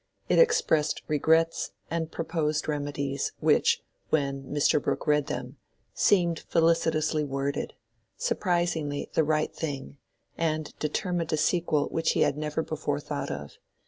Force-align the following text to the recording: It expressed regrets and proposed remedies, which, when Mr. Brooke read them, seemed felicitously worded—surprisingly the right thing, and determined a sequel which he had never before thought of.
It 0.29 0.39
expressed 0.39 1.03
regrets 1.07 1.73
and 1.91 2.11
proposed 2.11 2.67
remedies, 2.67 3.33
which, 3.39 3.83
when 4.09 4.45
Mr. 4.45 4.81
Brooke 4.81 5.05
read 5.05 5.27
them, 5.27 5.57
seemed 5.93 6.39
felicitously 6.49 7.23
worded—surprisingly 7.23 9.11
the 9.13 9.23
right 9.23 9.53
thing, 9.55 9.99
and 10.39 10.73
determined 10.79 11.31
a 11.33 11.37
sequel 11.37 11.87
which 11.89 12.13
he 12.13 12.21
had 12.21 12.35
never 12.35 12.63
before 12.63 12.99
thought 12.99 13.29
of. 13.29 13.59